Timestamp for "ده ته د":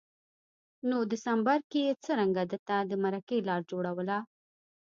2.51-2.91